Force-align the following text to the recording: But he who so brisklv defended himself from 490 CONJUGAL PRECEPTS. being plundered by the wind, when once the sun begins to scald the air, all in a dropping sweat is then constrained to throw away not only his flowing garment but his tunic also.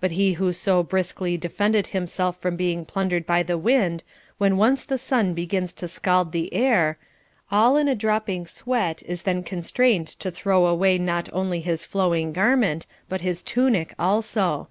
But 0.00 0.10
he 0.10 0.32
who 0.32 0.52
so 0.52 0.82
brisklv 0.82 1.38
defended 1.38 1.86
himself 1.86 2.36
from 2.36 2.58
490 2.58 2.86
CONJUGAL 2.86 2.88
PRECEPTS. 2.88 2.92
being 2.92 2.92
plundered 2.92 3.24
by 3.24 3.42
the 3.44 3.56
wind, 3.56 4.02
when 4.36 4.56
once 4.56 4.84
the 4.84 4.98
sun 4.98 5.32
begins 5.32 5.72
to 5.74 5.86
scald 5.86 6.32
the 6.32 6.52
air, 6.52 6.98
all 7.52 7.76
in 7.76 7.86
a 7.86 7.94
dropping 7.94 8.48
sweat 8.48 9.04
is 9.06 9.22
then 9.22 9.44
constrained 9.44 10.08
to 10.08 10.32
throw 10.32 10.66
away 10.66 10.98
not 10.98 11.28
only 11.32 11.60
his 11.60 11.84
flowing 11.84 12.32
garment 12.32 12.86
but 13.08 13.20
his 13.20 13.44
tunic 13.44 13.94
also. 13.96 14.66